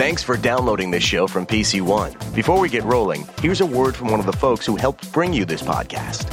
[0.00, 2.14] Thanks for downloading this show from PC One.
[2.34, 5.30] Before we get rolling, here's a word from one of the folks who helped bring
[5.30, 6.26] you this podcast.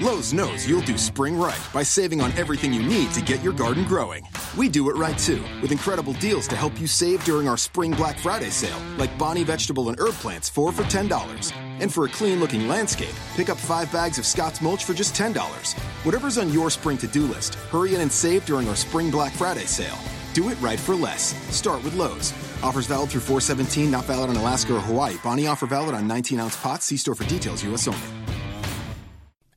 [0.00, 3.52] Lowe's knows you'll do spring right by saving on everything you need to get your
[3.52, 4.26] garden growing.
[4.56, 7.92] We do it right too, with incredible deals to help you save during our Spring
[7.92, 11.52] Black Friday sale, like Bonnie vegetable and herb plants, 4 for $10.
[11.78, 15.14] And for a clean looking landscape, pick up 5 bags of Scott's mulch for just
[15.14, 15.38] $10.
[16.02, 19.32] Whatever's on your spring to do list, hurry in and save during our Spring Black
[19.32, 19.98] Friday sale.
[20.34, 21.34] Do it right for less.
[21.54, 22.32] Start with Lowe's.
[22.62, 25.16] Offers valid through 417, not valid on Alaska or Hawaii.
[25.22, 26.86] Bonnie offer valid on 19 ounce pots.
[26.86, 27.88] See store for details, U.S.
[27.88, 28.00] only.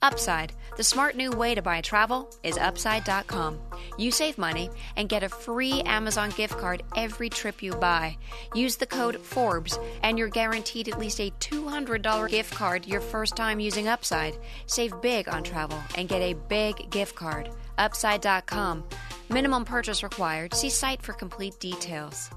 [0.04, 3.60] Upside, the smart new way to buy travel, is upside.com.
[4.00, 8.18] You save money and get a free Amazon gift card every trip you buy.
[8.56, 13.36] Use the code Forbes and you're guaranteed at least a $200 gift card your first
[13.36, 14.38] time using Upside.
[14.66, 17.52] Save big on travel and get a big gift card.
[17.78, 18.84] Upside.com.
[19.32, 20.54] Minimum purchase required.
[20.54, 22.30] See site for complete details.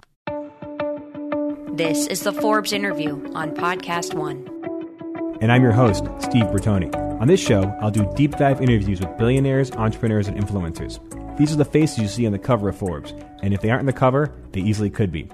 [1.72, 4.48] This is the Forbes interview on Podcast One.
[5.40, 6.94] And I'm your host, Steve Bertoni.
[7.20, 11.00] On this show, I'll do deep dive interviews with billionaires, entrepreneurs, and influencers.
[11.36, 13.80] These are the faces you see on the cover of Forbes, and if they aren't
[13.80, 15.28] on the cover, they easily could be.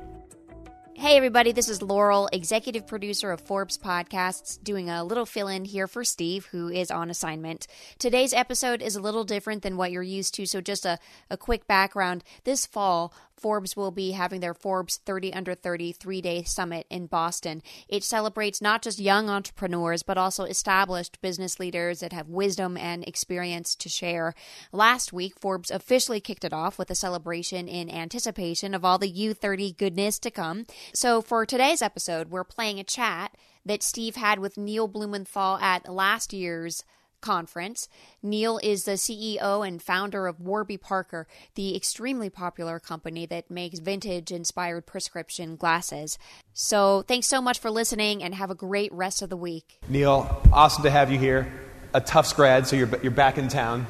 [1.01, 5.65] Hey, everybody, this is Laurel, executive producer of Forbes Podcasts, doing a little fill in
[5.65, 7.67] here for Steve, who is on assignment.
[7.99, 10.99] Today's episode is a little different than what you're used to, so just a,
[11.31, 12.23] a quick background.
[12.45, 17.07] This fall, Forbes will be having their Forbes 30 Under 30 three day summit in
[17.07, 17.63] Boston.
[17.89, 23.07] It celebrates not just young entrepreneurs, but also established business leaders that have wisdom and
[23.09, 24.35] experience to share.
[24.73, 29.13] Last week, Forbes officially kicked it off with a celebration in anticipation of all the
[29.13, 30.67] U30 goodness to come.
[30.93, 35.93] So for today's episode, we're playing a chat that Steve had with Neil Blumenthal at
[35.93, 36.85] last year's
[37.21, 37.89] conference.
[38.23, 43.79] Neil is the CEO and founder of Warby Parker, the extremely popular company that makes
[43.79, 46.19] vintage inspired prescription glasses.
[46.53, 49.79] So, thanks so much for listening and have a great rest of the week.
[49.89, 51.53] Neil, awesome to have you here.
[51.95, 53.87] A Tufts grad, so you're, you're back in town.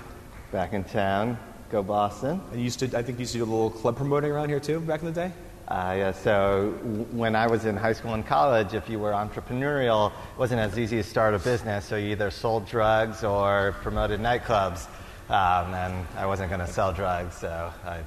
[0.52, 1.38] Back in town.
[1.70, 2.40] Go Boston.
[2.50, 4.48] And you used to, I think you used to do a little club promoting around
[4.48, 5.32] here too back in the day?
[5.70, 9.12] Uh, yeah, so w- when I was in high school and college, if you were
[9.12, 11.84] entrepreneurial, it wasn't as easy to start a business.
[11.84, 14.86] So you either sold drugs or promoted nightclubs.
[15.28, 18.00] Um, and I wasn't going to sell drugs, so I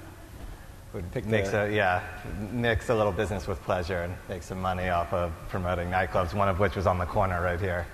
[0.94, 2.03] would Pick mix the- a, yeah,
[2.51, 6.50] mix a little business with pleasure and make some money off of promoting nightclubs, one
[6.50, 7.88] of which was on the corner right here.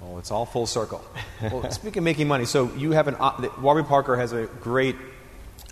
[0.00, 1.04] Well, it's all full circle.
[1.50, 4.94] well, speaking of making money, so you have an, uh, Warby Parker has a great,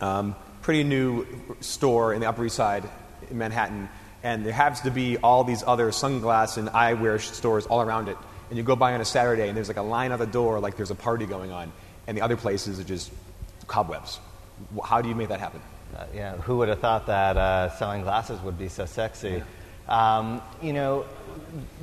[0.00, 1.25] um, pretty new
[1.60, 2.82] store in the Upper East Side
[3.31, 3.89] in Manhattan,
[4.23, 8.17] and there happens to be all these other sunglass and eyewear stores all around it.
[8.51, 10.59] And you go by on a Saturday, and there's like a line out the door,
[10.61, 11.73] like there's a party going on,
[12.06, 13.12] and the other places are just
[13.67, 14.21] cobwebs.
[14.84, 15.61] How do you make that happen?
[15.97, 19.43] Uh, yeah, who would have thought that uh, selling glasses would be so sexy?
[19.89, 21.06] Um, you know,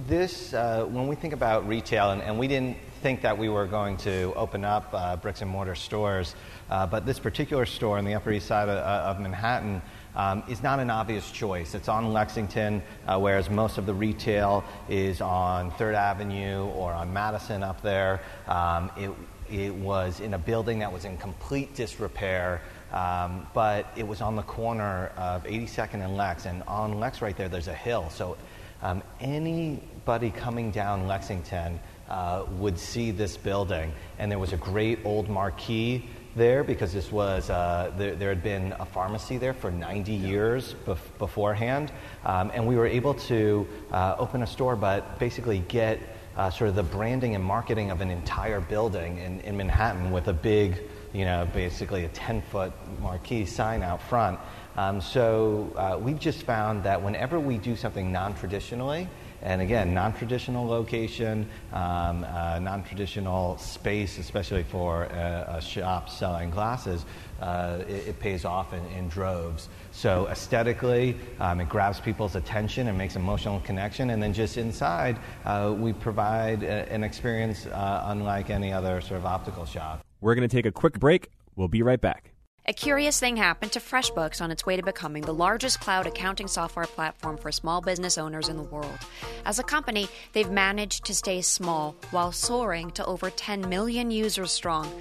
[0.08, 3.66] this, uh, when we think about retail, and, and we didn't think that we were
[3.66, 6.36] going to open up uh, bricks and mortar stores,
[6.70, 9.82] uh, but this particular store in the Upper East Side of, of Manhattan
[10.16, 11.76] um, is not an obvious choice.
[11.76, 17.12] It's on Lexington, uh, whereas most of the retail is on Third Avenue or on
[17.12, 18.22] Madison up there.
[18.48, 19.12] Um, it,
[19.52, 22.62] it was in a building that was in complete disrepair.
[22.92, 27.36] Um, but it was on the corner of 82nd and Lex, and on Lex right
[27.36, 28.10] there, there's a hill.
[28.10, 28.38] So
[28.82, 35.00] um, anybody coming down Lexington uh, would see this building, and there was a great
[35.04, 39.72] old marquee there because this was uh, there, there had been a pharmacy there for
[39.72, 41.92] 90 years bef- beforehand,
[42.26, 46.00] um, and we were able to uh, open a store, but basically get
[46.38, 50.28] uh, sort of the branding and marketing of an entire building in, in Manhattan with
[50.28, 50.82] a big
[51.16, 54.38] you know, basically a 10 foot marquee sign out front.
[54.76, 59.08] Um, so uh, we've just found that whenever we do something non traditionally,
[59.46, 66.10] and again, non traditional location, um, uh, non traditional space, especially for a, a shop
[66.10, 67.06] selling glasses,
[67.40, 69.70] uh, it, it pays off in, in droves.
[69.92, 74.10] So aesthetically, um, it grabs people's attention and makes emotional connection.
[74.10, 79.20] And then just inside, uh, we provide a, an experience uh, unlike any other sort
[79.20, 80.04] of optical shop.
[80.22, 81.30] We're going to take a quick break.
[81.56, 82.35] We'll be right back.
[82.68, 86.48] A curious thing happened to FreshBooks on its way to becoming the largest cloud accounting
[86.48, 88.98] software platform for small business owners in the world.
[89.46, 94.52] As a company, they've managed to stay small while soaring to over 10 million users
[94.52, 94.92] strong.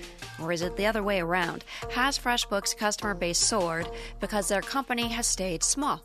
[0.41, 1.65] Or is it the other way around?
[1.91, 3.89] Has FreshBooks' customer base soared
[4.21, 6.03] because their company has stayed small?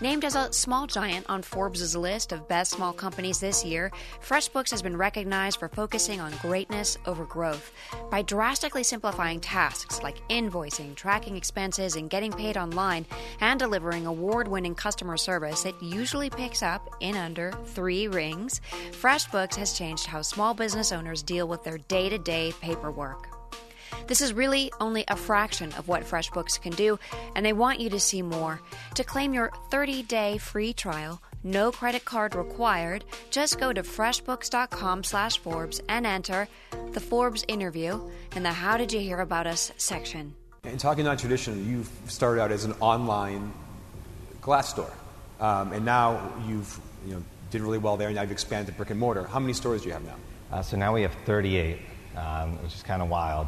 [0.00, 4.70] Named as a small giant on Forbes' list of best small companies this year, FreshBooks
[4.70, 7.72] has been recognized for focusing on greatness over growth.
[8.10, 13.06] By drastically simplifying tasks like invoicing, tracking expenses, and getting paid online,
[13.40, 19.54] and delivering award winning customer service that usually picks up in under three rings, FreshBooks
[19.56, 23.33] has changed how small business owners deal with their day to day paperwork.
[24.06, 26.98] This is really only a fraction of what FreshBooks can do,
[27.34, 28.60] and they want you to see more.
[28.94, 36.06] To claim your 30-day free trial, no credit card required, just go to freshbooks.com/forbes and
[36.06, 36.48] enter
[36.92, 38.00] the Forbes interview
[38.34, 40.34] in the How Did You Hear About Us section.
[40.64, 43.52] In talking non-traditional, you've started out as an online
[44.40, 44.92] glass store,
[45.40, 48.76] um, and now you've you know did really well there, and now you've expanded to
[48.76, 49.24] brick and mortar.
[49.24, 50.16] How many stores do you have now?
[50.50, 51.78] Uh, so now we have 38,
[52.16, 53.46] um, which is kind of wild.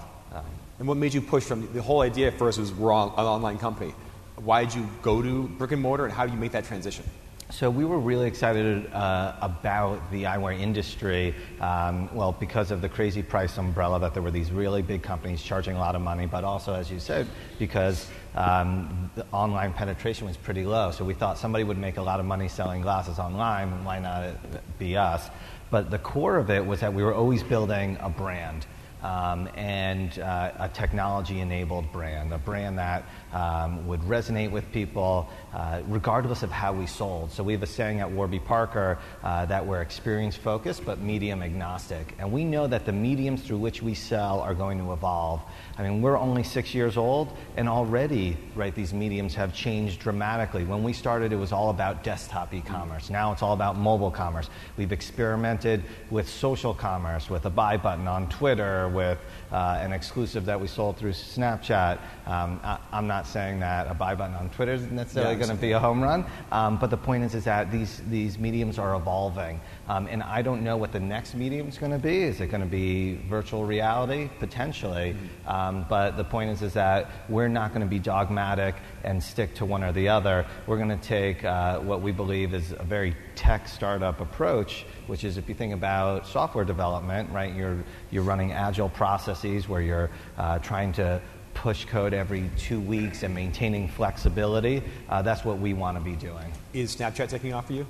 [0.79, 3.59] And what made you push from the whole idea at first was we're an online
[3.59, 3.95] company.
[4.37, 7.05] Why did you go to brick and mortar, and how do you make that transition?
[7.49, 11.33] So we were really excited uh, about the eyewear industry.
[11.61, 15.43] Um, well, because of the crazy price umbrella, that there were these really big companies
[15.43, 17.27] charging a lot of money, but also, as you said,
[17.59, 20.91] because um, the online penetration was pretty low.
[20.91, 23.85] So we thought somebody would make a lot of money selling glasses online.
[23.85, 24.35] Why not
[24.79, 25.31] be us?
[25.71, 28.67] But the core of it was that we were always building a brand
[29.03, 35.29] um, and uh, a technology enabled brand, a brand that um, would resonate with people
[35.55, 37.31] uh, regardless of how we sold.
[37.31, 41.43] So we have a saying at Warby Parker uh, that we're experience focused but medium
[41.43, 42.15] agnostic.
[42.19, 45.43] And we know that the mediums through which we sell are going to evolve.
[45.79, 50.65] I mean, we're only six years old, and already, right, these mediums have changed dramatically.
[50.65, 53.11] When we started, it was all about desktop e commerce.
[53.11, 54.49] Now it's all about mobile commerce.
[54.77, 59.19] We've experimented with social commerce, with a buy button on Twitter, with
[59.53, 61.99] uh, an exclusive that we sold through Snapchat.
[62.27, 65.57] Um, I, am not saying that a buy button on Twitter is necessarily yeah, going
[65.57, 68.79] to be a home run, um, but the point is, is that these, these mediums
[68.79, 69.61] are evolving.
[69.89, 72.25] Um, and I don't know what the next medium is going to be.
[72.25, 74.29] Is it going to be virtual reality?
[74.41, 75.15] Potentially.
[75.15, 75.49] Mm-hmm.
[75.49, 79.55] Um, but the point is, is that we're not going to be dogmatic and stick
[79.57, 80.45] to one or the other.
[80.67, 85.23] We're going to take uh, what we believe is a very tech startup approach, which
[85.23, 87.55] is if you think about software development, right?
[87.55, 91.21] You're, you're running agile processes where you're uh, trying to
[91.55, 94.83] push code every two weeks and maintaining flexibility.
[95.09, 96.53] Uh, that's what we want to be doing.
[96.73, 97.87] Is Snapchat taking off for you?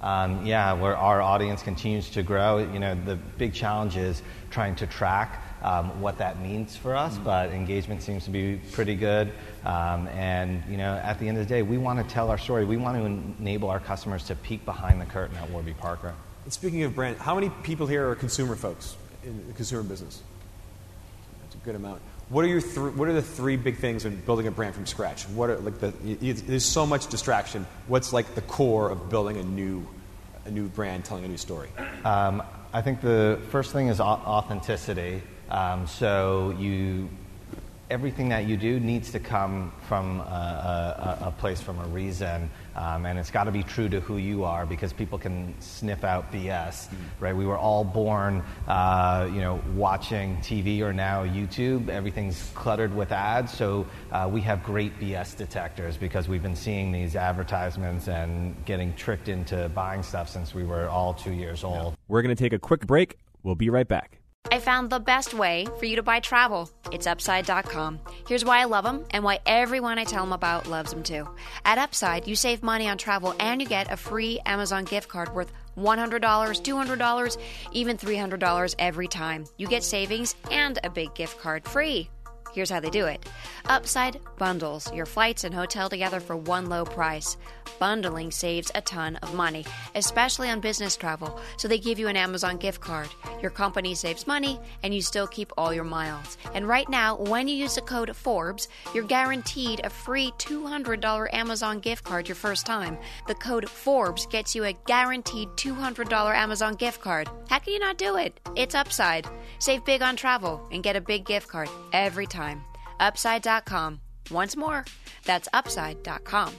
[0.00, 2.58] Um, yeah, where our audience continues to grow.
[2.58, 7.14] You know, the big challenge is trying to track um, what that means for us,
[7.14, 7.24] mm-hmm.
[7.24, 9.30] but engagement seems to be pretty good.
[9.64, 12.38] Um, and you know, at the end of the day, we want to tell our
[12.38, 12.64] story.
[12.64, 13.04] We want to
[13.42, 16.14] enable our customers to peek behind the curtain at Warby Parker.
[16.44, 20.22] And speaking of brand, how many people here are consumer folks in the consumer business?
[21.62, 22.00] Good amount.
[22.30, 24.86] What are your th- what are the three big things in building a brand from
[24.86, 25.24] scratch?
[25.24, 27.66] What are like the there's so much distraction.
[27.86, 29.86] What's like the core of building a new
[30.46, 31.68] a new brand, telling a new story?
[32.04, 32.42] Um,
[32.72, 35.22] I think the first thing is authenticity.
[35.50, 37.10] Um, so you
[37.90, 42.48] everything that you do needs to come from a, a, a place, from a reason,
[42.76, 46.04] um, and it's got to be true to who you are because people can sniff
[46.04, 46.96] out BS, mm-hmm.
[47.18, 47.34] right?
[47.34, 51.88] We were all born, uh, you know, watching TV or now YouTube.
[51.88, 56.92] Everything's cluttered with ads, so uh, we have great BS detectors because we've been seeing
[56.92, 61.96] these advertisements and getting tricked into buying stuff since we were all two years old.
[62.08, 63.18] We're going to take a quick break.
[63.42, 64.19] We'll be right back.
[64.52, 66.68] I found the best way for you to buy travel.
[66.90, 68.00] It's Upside.com.
[68.26, 71.28] Here's why I love them and why everyone I tell them about loves them too.
[71.64, 75.32] At Upside, you save money on travel and you get a free Amazon gift card
[75.34, 77.36] worth $100, $200,
[77.72, 79.44] even $300 every time.
[79.56, 82.10] You get savings and a big gift card free.
[82.52, 83.24] Here's how they do it
[83.66, 87.36] Upside bundles your flights and hotel together for one low price.
[87.78, 92.16] Bundling saves a ton of money, especially on business travel, so they give you an
[92.16, 93.08] Amazon gift card.
[93.40, 96.36] Your company saves money, and you still keep all your miles.
[96.54, 101.80] And right now, when you use the code Forbes, you're guaranteed a free $200 Amazon
[101.80, 102.98] gift card your first time.
[103.26, 107.28] The code Forbes gets you a guaranteed $200 Amazon gift card.
[107.48, 108.38] How can you not do it?
[108.56, 109.26] It's Upside.
[109.58, 112.62] Save big on travel and get a big gift card every time.
[112.98, 114.00] Upside.com.
[114.30, 114.84] Once more,
[115.24, 116.54] that's upside.com.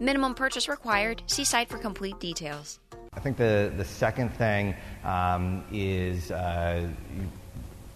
[0.00, 1.22] Minimum purchase required.
[1.26, 2.78] See site for complete details.
[3.12, 7.26] I think the, the second thing um, is uh, you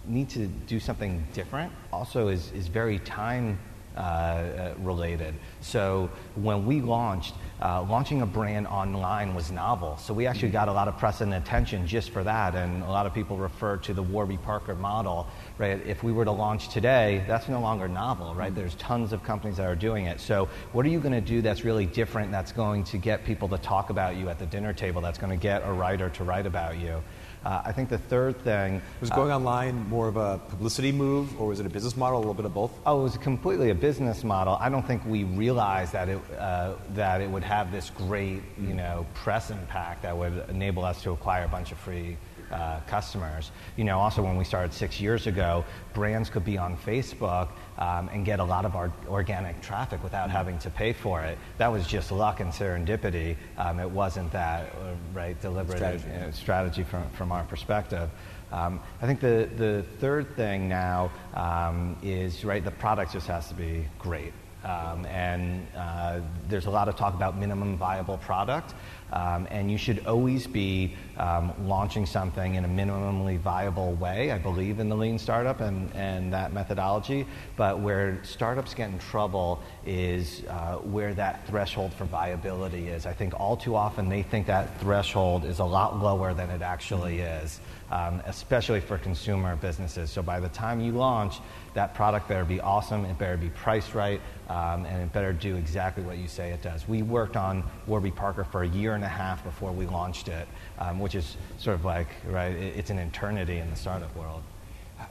[0.07, 1.73] need to do something different.
[1.93, 3.59] Also, is, is very time
[3.97, 5.35] uh, uh related.
[5.61, 9.97] So when we launched, uh, launching a brand online was novel.
[9.99, 12.55] So we actually got a lot of press and attention just for that.
[12.55, 15.27] And a lot of people refer to the Warby Parker model,
[15.59, 15.85] right?
[15.87, 18.55] If we were to launch today, that's no longer novel, right?
[18.55, 20.21] There's tons of companies that are doing it.
[20.21, 23.49] So what are you going to do that's really different, that's going to get people
[23.49, 26.25] to talk about you at the dinner table, that's going to get a writer to
[26.25, 27.03] write about you?
[27.45, 31.41] Uh, I think the third thing was going uh, online more of a publicity move,
[31.41, 32.19] or was it a business model?
[32.19, 32.73] A little bit of both.
[32.85, 34.59] Oh, it was completely a business model.
[34.61, 38.75] I don't think we realized that it uh, that it would have this great, you
[38.75, 42.19] know, press impact that would enable us to acquire a bunch of free
[42.51, 43.51] uh, customers.
[43.77, 48.09] You know, also when we started six years ago, brands could be on Facebook um,
[48.13, 51.39] and get a lot of our organic traffic without having to pay for it.
[51.59, 53.37] That was just luck and serendipity.
[53.57, 58.11] Um, it wasn't that uh, right deliberate strategy, uh, strategy from, from our perspective.
[58.53, 62.65] Um, I think the, the third thing now um, is right.
[62.65, 64.33] The product just has to be great.
[64.65, 68.75] Um, and uh, there's a lot of talk about minimum viable product.
[69.13, 74.33] Um, and you should always be um, launching something in a minimally viable way.
[74.33, 77.27] I believe in the lean startup and, and that methodology.
[77.57, 83.05] But where startups get in trouble is uh, where that threshold for viability is.
[83.05, 86.63] I think all too often they think that threshold is a lot lower than it
[86.63, 87.61] actually is,
[87.91, 90.11] um, especially for consumer businesses.
[90.11, 91.37] So by the time you launch,
[91.75, 95.55] that product better be awesome, it better be priced right, um, and it better do
[95.57, 96.89] exactly what you say it does.
[96.89, 100.49] We worked on Warby Parker for a year and a half before we launched it,
[100.79, 104.43] um, which is sort of like, right, it's an eternity in the startup world.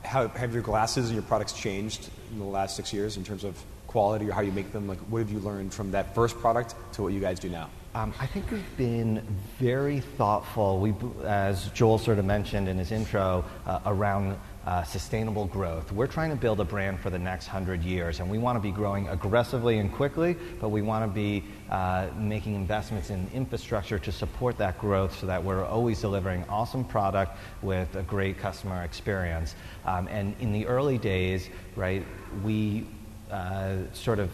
[0.04, 3.44] How, have your glasses and your products changed in the last six years in terms
[3.44, 3.56] of
[3.88, 4.88] quality or how you make them?
[4.88, 7.70] Like, what have you learned from that first product to what you guys do now?
[7.96, 9.26] Um, I think we've been
[9.60, 10.80] very thoughtful.
[10.80, 10.94] We,
[11.26, 15.92] as Joel sort of mentioned in his intro, uh, around uh, sustainable growth.
[15.92, 18.60] We're trying to build a brand for the next hundred years, and we want to
[18.60, 23.98] be growing aggressively and quickly, but we want to be uh, making investments in infrastructure
[24.00, 28.84] to support that growth so that we're always delivering awesome product with a great customer
[28.84, 29.56] experience.
[29.86, 32.06] Um, and in the early days, right,
[32.44, 32.86] we
[33.32, 34.30] uh, sort of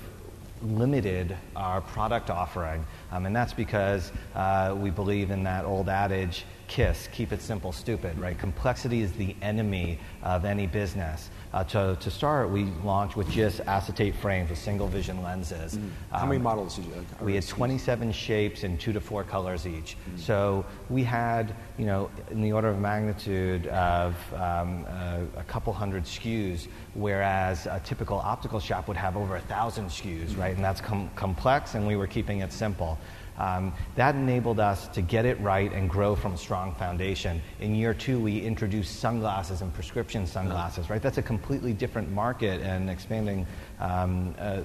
[0.62, 2.86] limited our product offering.
[3.12, 7.72] Um, and that's because uh, we believe in that old adage KISS, keep it simple,
[7.72, 8.38] stupid, right?
[8.38, 11.29] Complexity is the enemy of any business.
[11.53, 15.75] Uh, to, to start, we launched with just acetate frames with single vision lenses.
[15.75, 15.88] Mm-hmm.
[16.12, 17.22] How um, many models did you have?
[17.22, 19.95] We had 27 shapes in two to four colors each.
[19.95, 20.17] Mm-hmm.
[20.17, 25.72] So we had, you know, in the order of magnitude of um, uh, a couple
[25.72, 30.41] hundred SKUs, whereas a typical optical shop would have over a thousand SKUs, mm-hmm.
[30.41, 30.55] right?
[30.55, 32.98] And that's com- complex, and we were keeping it simple.
[33.38, 37.42] Um, that enabled us to get it right and grow from a strong foundation.
[37.60, 41.01] In year two, we introduced sunglasses and prescription sunglasses, right?
[41.01, 43.46] That's a completely different market and expanding,
[43.80, 44.62] um, uh,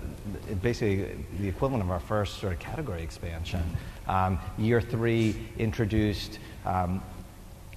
[0.63, 3.63] basically the equivalent of our first sort of category expansion.
[4.07, 7.03] Um, year three introduced um,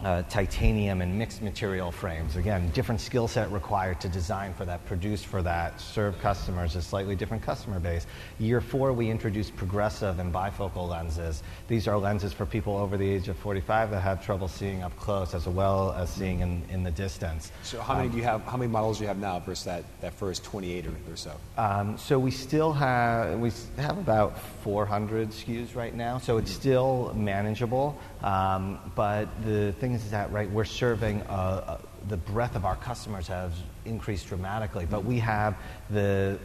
[0.01, 2.35] uh, titanium and mixed material frames.
[2.35, 6.81] Again, different skill set required to design for that, produce for that, serve customers, a
[6.81, 8.05] slightly different customer base.
[8.39, 11.41] Year four, we introduced progressive and bifocal lenses.
[11.67, 14.95] These are lenses for people over the age of 45 that have trouble seeing up
[14.97, 17.51] close as well as seeing in, in the distance.
[17.63, 19.65] So how many um, do you have, how many models do you have now versus
[19.65, 21.31] that, that first 28 or, or so?
[21.57, 27.13] Um, so we still have, we have about 400 SKUs right now, so it's still
[27.15, 27.97] manageable.
[28.23, 31.77] Um, but the thing is that, right, we're serving uh, uh,
[32.07, 33.51] the breadth of our customers has
[33.85, 35.57] increased dramatically, but we have
[35.89, 36.39] the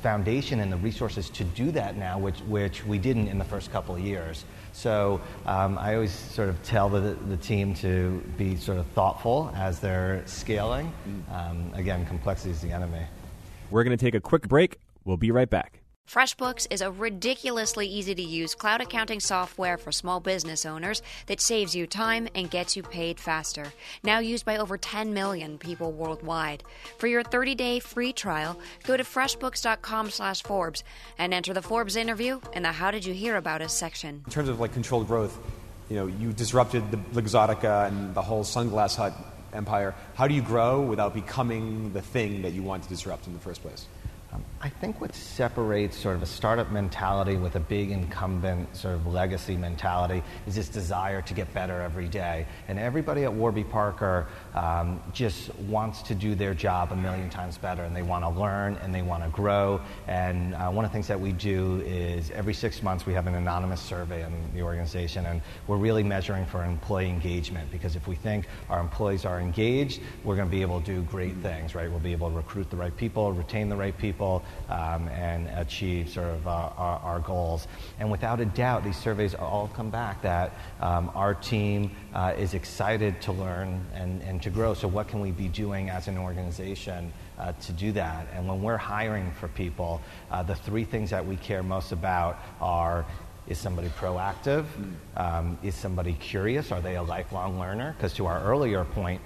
[0.00, 3.72] foundation and the resources to do that now, which, which we didn't in the first
[3.72, 4.44] couple of years.
[4.72, 9.50] So um, I always sort of tell the, the team to be sort of thoughtful
[9.56, 10.92] as they're scaling.
[11.32, 13.02] Um, again, complexity is the enemy.
[13.70, 14.78] We're going to take a quick break.
[15.04, 15.80] We'll be right back.
[16.08, 21.40] FreshBooks is a ridiculously easy to use cloud accounting software for small business owners that
[21.40, 23.72] saves you time and gets you paid faster.
[24.02, 26.62] Now used by over 10 million people worldwide.
[26.98, 30.84] For your 30-day free trial, go to freshbooks.com/forbes
[31.18, 34.22] and enter the Forbes interview in the How Did You Hear About Us section.
[34.26, 35.36] In terms of like controlled growth,
[35.88, 39.14] you know, you disrupted the Luxottica and the whole Sunglass Hut
[39.52, 39.94] empire.
[40.14, 43.40] How do you grow without becoming the thing that you want to disrupt in the
[43.40, 43.86] first place?
[44.32, 48.94] Um, I think what separates sort of a startup mentality with a big incumbent sort
[48.94, 52.46] of legacy mentality is this desire to get better every day.
[52.66, 57.58] And everybody at Warby Parker um, just wants to do their job a million times
[57.58, 59.82] better, and they want to learn and they want to grow.
[60.06, 63.26] And uh, one of the things that we do is every six months we have
[63.26, 68.08] an anonymous survey in the organization, and we're really measuring for employee engagement because if
[68.08, 71.74] we think our employees are engaged, we're going to be able to do great things,
[71.74, 71.90] right?
[71.90, 76.08] We'll be able to recruit the right people, retain the right people, um, and achieve
[76.08, 77.66] sort of our, our, our, goals.
[77.98, 82.54] And without a doubt, these surveys all come back that um, our team uh, is
[82.54, 84.74] excited to learn and, and to grow.
[84.74, 88.26] So, what can we be doing as an organization uh, to do that?
[88.34, 92.38] And when we're hiring for people, uh, the three things that we care most about
[92.60, 93.04] are
[93.46, 94.64] is somebody proactive?
[95.16, 96.72] Um, is somebody curious?
[96.72, 97.94] Are they a lifelong learner?
[97.96, 99.20] Because to our earlier point,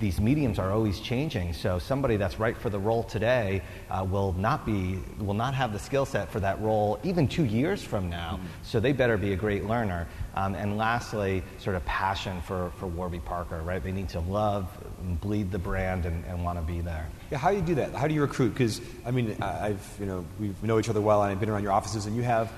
[0.00, 1.52] these mediums are always changing.
[1.52, 5.72] So somebody that's right for the role today uh, will not be will not have
[5.72, 8.36] the skill set for that role even two years from now.
[8.36, 8.46] Mm-hmm.
[8.62, 10.06] So they better be a great learner.
[10.34, 13.82] Um, and lastly, sort of passion for, for Warby Parker, right?
[13.82, 14.68] They need to love
[15.00, 17.08] and bleed the brand and, and want to be there.
[17.30, 17.94] Yeah, how do you do that?
[17.94, 18.50] How do you recruit?
[18.50, 21.62] Because I mean, I've you know we know each other well, and I've been around
[21.62, 22.50] your offices, and you have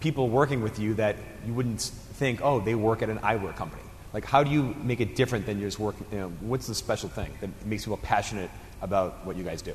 [0.00, 3.82] people working with you that you wouldn't think, oh, they work at an eyewear company.
[4.12, 6.06] Like, how do you make it different than just working?
[6.12, 8.50] You know, what's the special thing that makes people passionate
[8.82, 9.74] about what you guys do?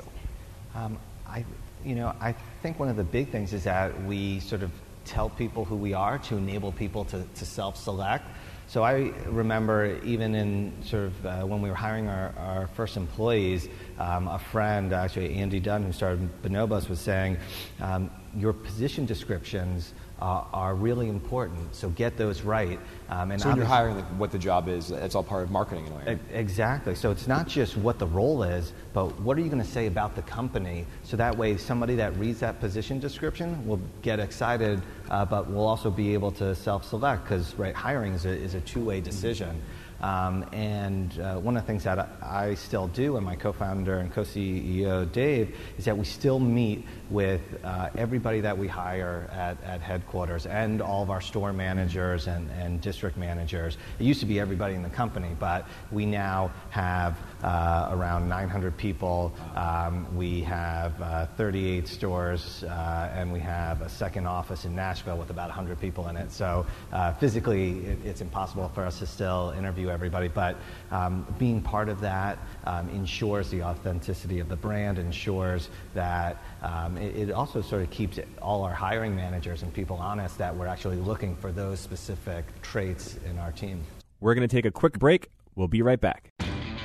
[0.74, 1.44] Um, I,
[1.84, 4.70] you know, I think one of the big things is that we sort of
[5.04, 8.24] tell people who we are to enable people to, to self-select.
[8.68, 12.98] So I remember even in sort of uh, when we were hiring our, our first
[12.98, 13.66] employees,
[13.98, 17.38] um, a friend, actually Andy Dunn, who started Bonobos, was saying,
[17.80, 21.74] um, your position descriptions uh, are really important.
[21.74, 22.78] So get those right.
[23.08, 25.86] Um, and so you're hiring, like, what the job is, it's all part of marketing
[25.86, 26.04] in a way.
[26.06, 26.18] Right?
[26.32, 26.94] Exactly.
[26.94, 29.86] So it's not just what the role is, but what are you going to say
[29.86, 30.86] about the company?
[31.04, 35.66] So that way, somebody that reads that position description will get excited, uh, but will
[35.66, 39.50] also be able to self-select because right, hiring is a, is a two-way decision.
[39.50, 39.77] Mm-hmm.
[40.00, 43.98] Um, and uh, one of the things that I, still do, and my co founder
[43.98, 49.28] and co CEO Dave, is that we still meet with uh, everybody that we hire
[49.32, 53.76] at, at headquarters and all of our store managers and, and district managers.
[53.98, 58.76] It used to be everybody in the company, but we now have uh, around 900
[58.76, 59.32] people.
[59.54, 65.16] Um, we have uh, 38 stores, uh, and we have a second office in Nashville
[65.16, 66.32] with about 100 people in it.
[66.32, 70.56] So uh, physically, it, it's impossible for us to still interview everybody, but
[70.90, 76.96] um, being part of that um, ensures the authenticity of the brand, ensures that um,
[76.96, 80.66] it, it, also sort of keeps all our hiring managers and people honest that we're
[80.66, 83.80] actually looking for those specific traits in our team.
[84.20, 85.28] We're going to take a quick break.
[85.54, 86.32] We'll be right back.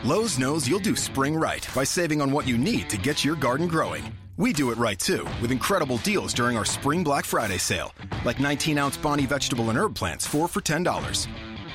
[0.06, 3.38] Lowe's knows you'll do spring right by saving on what you need to get your
[3.38, 4.04] garden growing.
[4.36, 7.96] We do it right too, with incredible deals during our Spring Black Friday sale,
[8.26, 11.28] like 19 ounce Bonnie vegetable and herb plants, 4 for $10.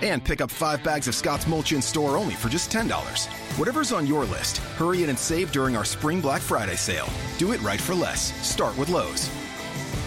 [0.02, 3.26] And pick up 5 bags of Scott's mulch in store only for just $10.
[3.56, 7.08] Whatever's on your list, hurry in and save during our Spring Black Friday sale.
[7.38, 8.34] Do it right for less.
[8.46, 9.30] Start with Lowe's.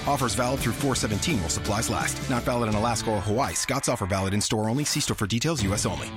[0.05, 2.29] Offers valid through 417 while supplies last.
[2.29, 3.55] Not valid in Alaska or Hawaii.
[3.55, 4.84] Scott's offer valid in store only.
[4.84, 5.88] See store for details, U.S.
[5.88, 6.12] only.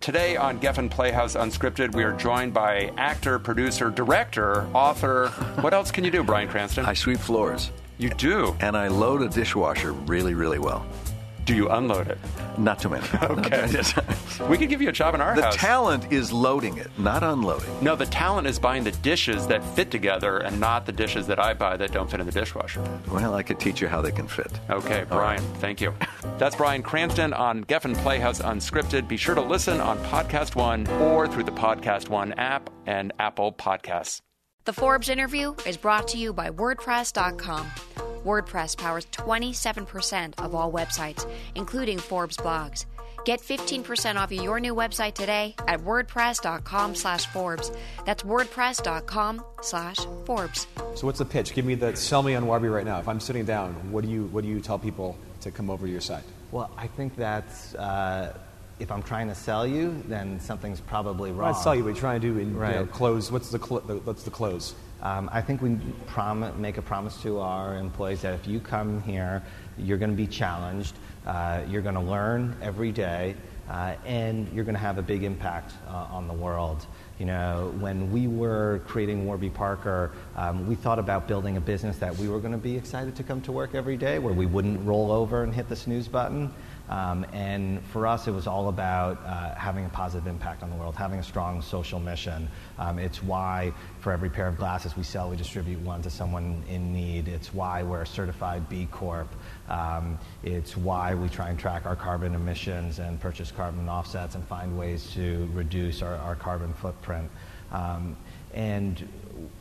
[0.00, 5.28] Today on Geffen Playhouse Unscripted, we are joined by actor, producer, director, author.
[5.60, 6.86] What else can you do, Bryan Cranston?
[6.86, 7.70] I sweep floors.
[7.98, 8.56] You do?
[8.60, 10.86] And I load a dishwasher really, really well.
[11.50, 12.18] Do you unload it?
[12.58, 13.04] Not too many.
[13.22, 13.66] okay.
[14.48, 15.54] we could give you a job in our the house.
[15.54, 17.68] The talent is loading it, not unloading.
[17.82, 21.40] No, the talent is buying the dishes that fit together and not the dishes that
[21.40, 22.80] I buy that don't fit in the dishwasher.
[23.10, 24.60] Well, I could teach you how they can fit.
[24.70, 25.56] Okay, Bryan, right.
[25.56, 25.92] thank you.
[26.38, 29.08] That's Bryan Cranston on Geffen Playhouse Unscripted.
[29.08, 33.52] Be sure to listen on Podcast One or through the Podcast One app and Apple
[33.52, 34.20] Podcasts.
[34.66, 37.66] The Forbes interview is brought to you by WordPress.com.
[38.24, 42.86] WordPress powers 27% of all websites, including Forbes blogs.
[43.24, 47.70] Get 15% off your new website today at wordpress.com slash Forbes.
[48.06, 50.66] That's wordpress.com slash Forbes.
[50.94, 51.54] So what's the pitch?
[51.54, 52.98] Give me the sell me on Warby right now.
[52.98, 55.86] If I'm sitting down, what do you what do you tell people to come over
[55.86, 56.24] to your site?
[56.50, 58.36] Well, I think that's uh,
[58.78, 61.52] if I'm trying to sell you, then something's probably wrong.
[61.52, 62.74] Not sell you, but trying to do in, right.
[62.74, 63.30] you know, close.
[63.30, 64.74] What's the, cl- the what's the close?
[65.02, 65.78] Um, I think we
[66.58, 69.42] make a promise to our employees that if you come here,
[69.78, 70.94] you're going to be challenged,
[71.26, 73.34] uh, you're going to learn every day,
[73.70, 76.84] uh, and you're going to have a big impact uh, on the world.
[77.18, 81.96] You know, when we were creating Warby Parker, um, we thought about building a business
[81.98, 84.46] that we were going to be excited to come to work every day, where we
[84.46, 86.52] wouldn't roll over and hit the snooze button.
[86.90, 90.76] Um, and for us, it was all about uh, having a positive impact on the
[90.76, 92.48] world, having a strong social mission.
[92.78, 96.64] Um, it's why, for every pair of glasses we sell, we distribute one to someone
[96.68, 97.28] in need.
[97.28, 99.32] It's why we're a certified B Corp.
[99.68, 104.44] Um, it's why we try and track our carbon emissions and purchase carbon offsets and
[104.48, 107.30] find ways to reduce our, our carbon footprint.
[107.70, 108.16] Um,
[108.52, 109.08] and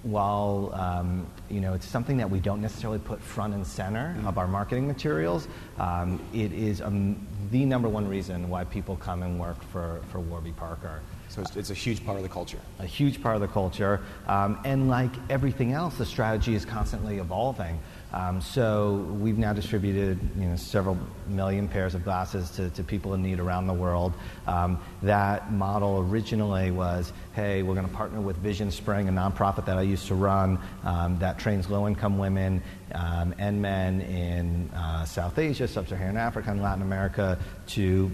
[0.04, 4.28] while um, you know it's something that we don't necessarily put front and center mm-hmm.
[4.28, 7.16] of our marketing materials, um, it is um,
[7.52, 11.02] the number one reason why people come and work for, for Warby Parker.
[11.30, 12.60] So it's, it's a huge part of the culture.
[12.80, 14.02] a huge part of the culture.
[14.28, 17.80] Um, and like everything else, the strategy is constantly evolving.
[18.12, 23.14] Um, so we've now distributed you know, several million pairs of glasses to, to people
[23.14, 24.14] in need around the world.
[24.48, 29.78] Um, that model originally was, hey, we're going to partner with VisionSpring, a nonprofit that
[29.78, 32.64] I used to run um, that trains low-income women
[32.96, 38.10] um, and men in uh, South Asia, Sub-Saharan Africa, and Latin America to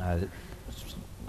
[0.00, 0.18] uh,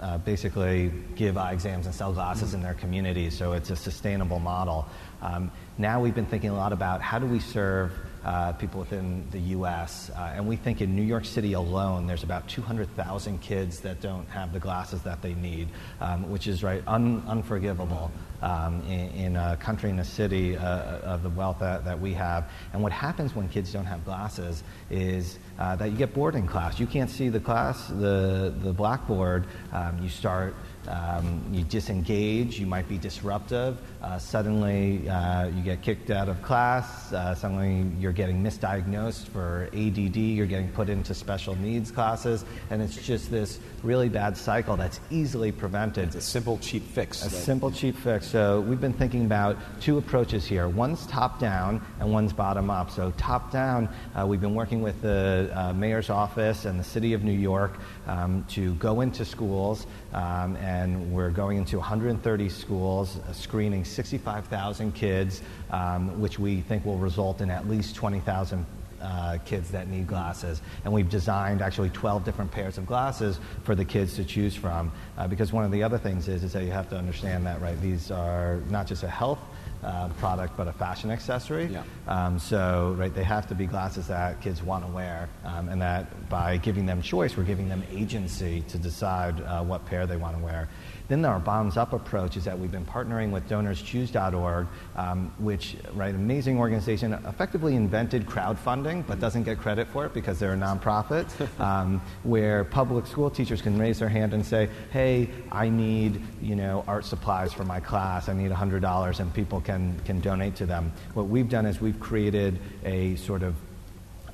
[0.00, 4.38] uh, basically give eye exams and sell glasses in their communities, so it's a sustainable
[4.38, 4.86] model.
[5.22, 7.92] Um, now we've been thinking a lot about how do we serve
[8.26, 10.10] uh, people within the U.S.
[10.10, 14.28] Uh, and we think in New York City alone, there's about 200,000 kids that don't
[14.28, 15.68] have the glasses that they need,
[16.00, 18.10] um, which is right un- unforgivable
[18.42, 22.12] um, in, in, a country and a city uh, of the wealth that, that, we
[22.14, 22.50] have.
[22.72, 26.48] And what happens when kids don't have glasses is uh, that you get bored in
[26.48, 26.80] class.
[26.80, 29.46] You can't see the class, the, the blackboard.
[29.72, 30.54] Um, you start
[30.88, 33.78] um, you disengage, you might be disruptive.
[34.02, 37.12] Uh, suddenly, uh, you get kicked out of class.
[37.12, 40.16] Uh, suddenly, you're getting misdiagnosed for ADD.
[40.16, 45.00] You're getting put into special needs classes, and it's just this really bad cycle that's
[45.10, 46.04] easily prevented.
[46.04, 47.24] It's a simple, cheap fix.
[47.24, 48.26] A simple, cheap fix.
[48.26, 50.68] So we've been thinking about two approaches here.
[50.68, 52.90] One's top down, and one's bottom up.
[52.90, 57.12] So top down, uh, we've been working with the uh, mayor's office and the city
[57.12, 60.75] of New York um, to go into schools, um, and
[61.12, 67.40] we're going into 130 schools, uh, screening 65,000 kids, um, which we think will result
[67.40, 68.64] in at least 20,000
[69.00, 70.62] uh, kids that need glasses.
[70.84, 74.90] And we've designed actually 12 different pairs of glasses for the kids to choose from.
[75.18, 77.60] Uh, because one of the other things is, is that you have to understand that,
[77.60, 79.38] right, these are not just a health
[79.86, 81.66] uh, product, but a fashion accessory.
[81.66, 81.84] Yeah.
[82.08, 85.80] Um, so, right, they have to be glasses that kids want to wear, um, and
[85.80, 90.16] that by giving them choice, we're giving them agency to decide uh, what pair they
[90.16, 90.68] want to wear.
[91.08, 94.66] Then our bottoms up approach is that we've been partnering with DonorsChoose.org,
[94.96, 100.38] um, which, right, amazing organization, effectively invented crowdfunding, but doesn't get credit for it because
[100.38, 101.26] they're a nonprofit,
[101.60, 106.56] um, where public school teachers can raise their hand and say, hey, I need, you
[106.56, 110.66] know, art supplies for my class, I need $100, and people can, can donate to
[110.66, 110.92] them.
[111.14, 113.54] What we've done is we've created a sort of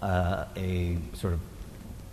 [0.02, 1.40] uh, a sort of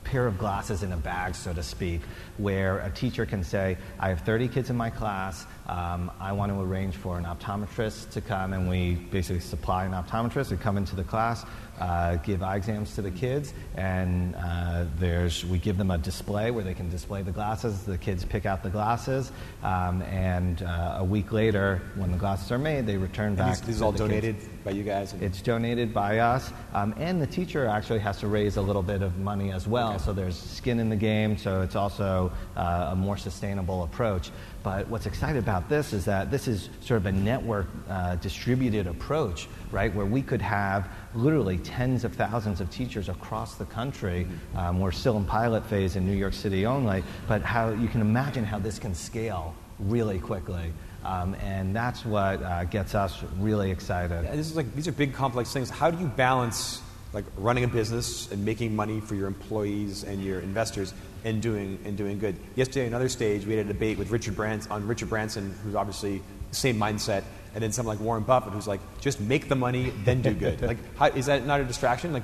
[0.09, 2.01] pair of glasses in a bag, so to speak,
[2.37, 6.51] where a teacher can say, I have 30 kids in my class, um, I want
[6.51, 10.77] to arrange for an optometrist to come, and we basically supply an optometrist to come
[10.77, 11.45] into the class,
[11.79, 16.49] uh, give eye exams to the kids, and uh, there's, we give them a display
[16.49, 17.83] where they can display the glasses.
[17.83, 22.51] The kids pick out the glasses, um, and uh, a week later, when the glasses
[22.51, 23.59] are made, they return back.
[23.59, 24.49] These, these are all the donated kids.
[24.63, 25.13] By you guys?
[25.21, 29.01] It's donated by us, um, and the teacher actually has to raise a little bit
[29.01, 29.93] of money as well.
[29.93, 30.03] Okay.
[30.03, 34.31] So there's skin in the game, so it's also uh, a more sustainable approach.
[34.61, 38.87] But what's exciting about this is that this is sort of a network uh, distributed
[38.87, 39.93] approach, right?
[39.93, 44.27] Where we could have literally tens of thousands of teachers across the country.
[44.55, 48.01] Um, we're still in pilot phase in New York City only, but how you can
[48.01, 50.73] imagine how this can scale really quickly.
[51.03, 54.23] Um, and that's what uh, gets us really excited.
[54.23, 55.69] Yeah, this is like these are big complex things.
[55.69, 56.81] How do you balance
[57.13, 61.79] like running a business and making money for your employees and your investors and doing
[61.85, 62.35] and doing good?
[62.55, 66.21] Yesterday, another stage, we had a debate with Richard Branson on Richard Branson, who's obviously
[66.49, 69.91] the same mindset, and then someone like Warren Buffett, who's like, just make the money,
[70.03, 70.61] then do good.
[70.63, 72.13] like, how, is that not a distraction?
[72.13, 72.23] Like,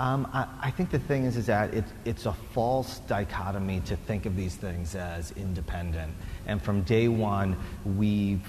[0.00, 3.94] Um, I, I think the thing is, is that it, it's a false dichotomy to
[3.94, 6.12] think of these things as independent.
[6.46, 7.56] And from day one,
[7.96, 8.40] we,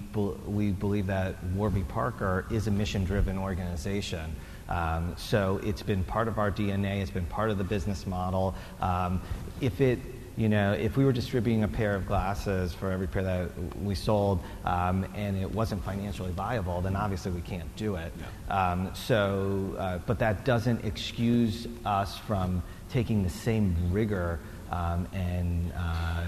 [0.47, 4.36] we believe that Warby Parker is a mission-driven organization.
[4.69, 7.01] Um, so it's been part of our DNA.
[7.01, 8.55] It's been part of the business model.
[8.81, 9.21] Um,
[9.62, 9.99] if it
[10.38, 13.50] you know, if we were distributing a pair of glasses for every pair that
[13.82, 18.12] we sold um, and it wasn't financially viable, then obviously we can't do it.
[18.50, 24.39] Um, so, uh, but that doesn't excuse us from taking the same rigor
[24.71, 26.26] um, and uh,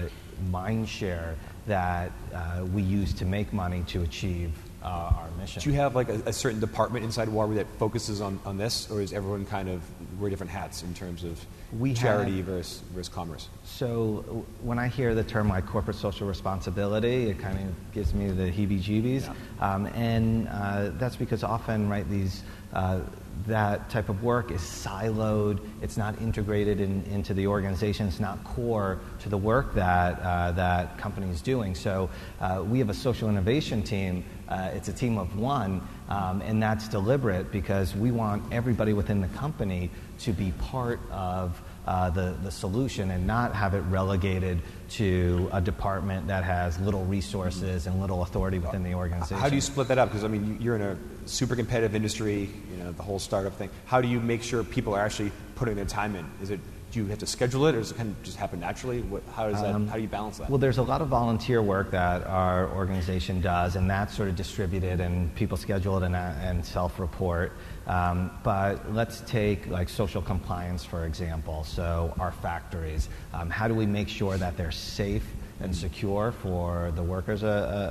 [0.50, 1.34] mind share
[1.66, 5.60] that uh, we use to make money to achieve uh, our mission.
[5.62, 8.90] do you have like a, a certain department inside Warby that focuses on, on this,
[8.90, 9.82] or is everyone kind of
[10.20, 11.44] wear different hats in terms of
[11.76, 13.48] We charity have- versus, versus commerce?
[13.64, 18.30] So when I hear the term like corporate social responsibility, it kind of gives me
[18.30, 23.00] the heebie-jeebies, um, and uh, that's because often, right, these uh,
[23.46, 25.60] that type of work is siloed.
[25.80, 28.06] It's not integrated in, into the organization.
[28.08, 31.74] It's not core to the work that uh, that company is doing.
[31.74, 34.24] So uh, we have a social innovation team.
[34.48, 39.20] Uh, it's a team of one, um, and that's deliberate because we want everybody within
[39.20, 39.90] the company
[40.20, 45.60] to be part of uh, the, the solution and not have it relegated to a
[45.60, 49.38] department that has little resources and little authority within the organization.
[49.38, 50.08] How do you split that up?
[50.08, 53.54] Because I mean, you- you're in a super competitive industry, you know, the whole startup
[53.54, 53.70] thing.
[53.86, 56.26] How do you make sure people are actually putting their time in?
[56.42, 58.60] Is it do you have to schedule it, or does it kind of just happen
[58.60, 59.02] naturally?
[59.02, 59.72] What, how does that?
[59.72, 60.48] how do you balance that?
[60.48, 64.36] Well, there's a lot of volunteer work that our organization does, and that's sort of
[64.36, 67.52] distributed, and people schedule it and, uh, and self-report.
[67.86, 71.64] Um, but let's take like social compliance, for example.
[71.64, 75.24] So our factories, um, how do we make sure that they're safe
[75.60, 77.46] and secure for the workers uh,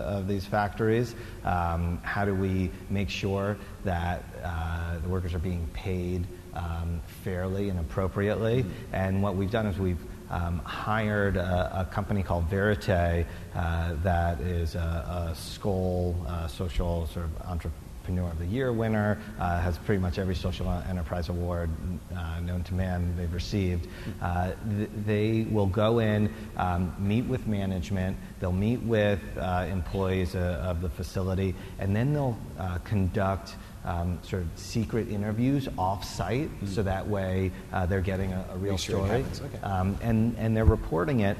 [0.07, 1.15] uh, of these factories?
[1.43, 6.25] Um, how do we make sure that uh, the workers are being paid
[6.57, 8.65] um, fairly and appropriately?
[8.91, 14.39] And what we've done is we've um, hired a, a company called Verite uh, that
[14.41, 19.77] is a, a Skoll uh, social sort of entrepreneur of the year winner, uh, has
[19.77, 21.69] pretty much every social enterprise award
[22.15, 23.87] uh, known to man they've received.
[24.21, 30.35] Uh, th- they will go in, um, meet with management, they'll meet with uh, employees
[30.35, 32.37] of the facility, and then they'll
[32.85, 33.55] conduct
[33.87, 38.57] um, sort of secret interviews off site so that way uh, they're getting a, a
[38.57, 39.25] real sure story.
[39.41, 39.59] okay.
[39.63, 41.37] Um, and, and they're reporting it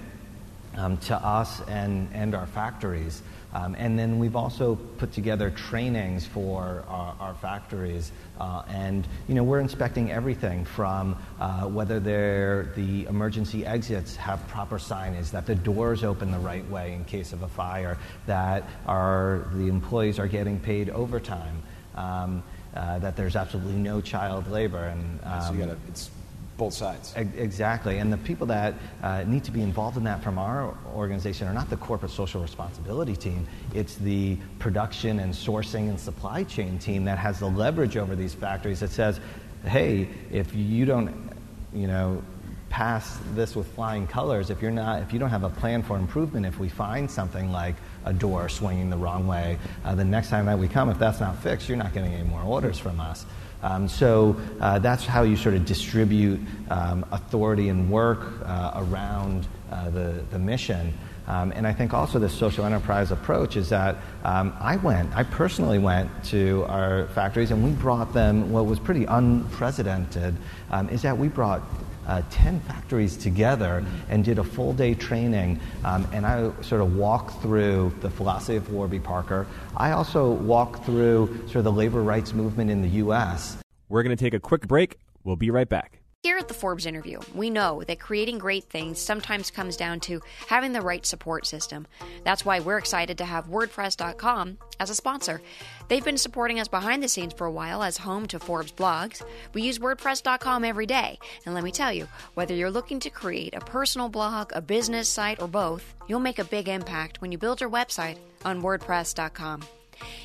[0.76, 3.22] um, to us and, and our factories.
[3.54, 8.12] Um, and then we've also put together trainings for our, our factories.
[8.40, 14.78] Uh, and, you know, we're inspecting everything from uh, whether the emergency exits have proper
[14.78, 19.48] signage, that the doors open the right way in case of a fire, that our,
[19.54, 21.64] the employees are getting paid overtime,
[21.98, 22.44] um,
[22.76, 24.86] uh, that there's absolutely no child labor.
[24.86, 26.10] And, so you um, got to it's
[26.58, 27.14] both sides.
[27.16, 28.00] Ex- Exactly.
[28.00, 31.54] And the people that uh, need to be involved in that from our organization are
[31.54, 33.48] not the corporate social responsibility team.
[33.74, 38.34] It's the production and sourcing and supply chain team that has the leverage over these
[38.34, 39.20] factories that says,
[39.66, 41.32] hey, if you don't,
[41.74, 42.22] you know,
[42.70, 45.98] pass this with flying colors, if you're not, if you don't have a plan for
[45.98, 47.76] improvement, if we find something like
[48.08, 51.20] a door swinging the wrong way, uh, the next time that we come, if that's
[51.20, 53.26] not fixed, you're not getting any more orders from us.
[53.62, 56.39] Um, so uh, that's how you sort of distribute
[56.70, 60.93] um, authority and work uh, around uh, the, the mission.
[61.28, 65.24] Um, and I think also the social enterprise approach is that um, I went, I
[65.24, 70.38] personally went to our factories and we brought them what was pretty unprecedented,
[70.72, 71.62] um, is that we brought
[72.08, 75.60] uh, 10 factories together and did a full day training.
[75.84, 79.46] Um, and I sort of walked through the philosophy of Warby Parker.
[79.76, 83.58] I also walked through sort of the labor rights movement in the U.S.
[83.89, 84.98] We're going to take a quick break.
[85.24, 86.00] We'll be right back.
[86.28, 90.22] Here at the Forbes interview, we know that creating great things sometimes comes down to
[90.48, 91.88] having the right support system.
[92.26, 95.42] That's why we're excited to have WordPress.com as a sponsor.
[95.88, 99.24] They've been supporting us behind the scenes for a while as home to Forbes blogs.
[99.54, 103.56] We use WordPress.com every day, and let me tell you, whether you're looking to create
[103.56, 107.38] a personal blog, a business site, or both, you'll make a big impact when you
[107.38, 109.63] build your website on WordPress.com.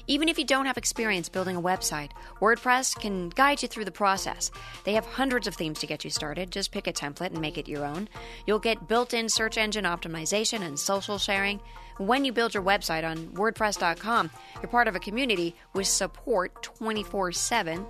[0.07, 3.91] Even if you don't have experience building a website, WordPress can guide you through the
[3.91, 4.51] process.
[4.85, 6.51] They have hundreds of themes to get you started.
[6.51, 8.09] Just pick a template and make it your own.
[8.47, 11.61] You'll get built in search engine optimization and social sharing.
[11.99, 17.33] When you build your website on WordPress.com, you're part of a community with support 24
[17.33, 17.87] 7.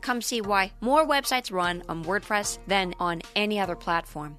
[0.00, 4.38] Come see why more websites run on WordPress than on any other platform.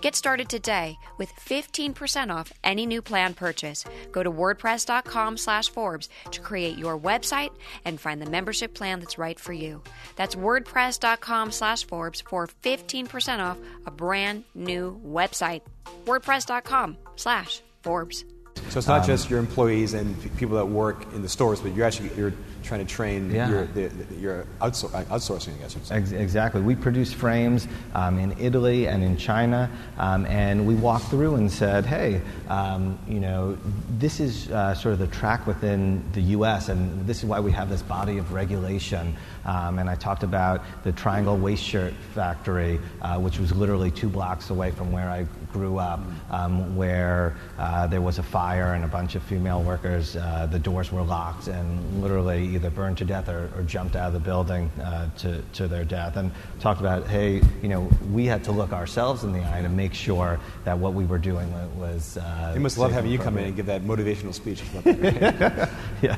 [0.00, 3.84] Get started today with 15% off any new plan purchase.
[4.10, 7.50] Go to wordpress.com slash Forbes to create your website
[7.84, 9.82] and find the membership plan that's right for you.
[10.16, 15.62] That's wordpress.com slash Forbes for 15% off a brand new website.
[16.04, 18.24] wordpress.com slash Forbes.
[18.68, 21.84] So it's not just your employees and people that work in the stores, but you're
[21.86, 23.50] actually you're trying to train Yeah.
[23.50, 25.74] your the, the, your outsor- uh, outsourcing, I guess.
[25.74, 25.96] you'd say.
[25.96, 26.62] Ex- exactly.
[26.62, 31.50] We produce frames um, in Italy and in China, um, and we walked through and
[31.52, 33.58] said, hey, um, you know,
[33.98, 37.50] this is uh, sort of the track within the U.S., and this is why we
[37.52, 39.14] have this body of regulation.
[39.44, 44.08] Um, and I talked about the Triangle Waist Shirt Factory, uh, which was literally two
[44.08, 48.84] blocks away from where I grew up, um, where uh, there was a fire and
[48.84, 53.04] a bunch of female workers, uh, the doors were locked and literally either burned to
[53.04, 56.16] death or, or jumped out of the building uh, to, to their death.
[56.16, 59.68] And talked about, hey, you know, we had to look ourselves in the eye to
[59.68, 62.16] make sure that what we were doing was.
[62.16, 64.62] Uh, They must love having you come in and give that motivational speech.
[66.02, 66.16] Yeah,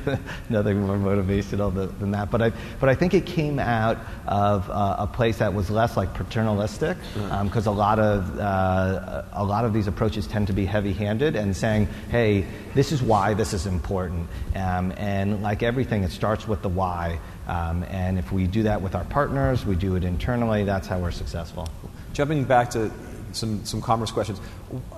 [0.49, 2.31] nothing more motivational than, that.
[2.31, 5.95] But I, but I think it came out of uh, a place that was less
[5.95, 6.97] like paternalistic,
[7.43, 11.55] because a lot of uh, a lot of these approaches tend to be heavy-handed and
[11.55, 16.61] saying, "Hey, this is why this is important." Um, and like everything, it starts with
[16.61, 17.19] the why.
[17.47, 20.63] Um, and if we do that with our partners, we do it internally.
[20.63, 21.67] That's how we're successful.
[22.13, 22.89] jumping back to
[23.33, 24.39] some, some commerce questions,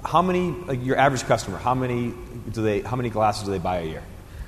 [0.05, 2.13] how many, your average customer, how many,
[2.51, 4.03] do they, how many glasses do they buy a year?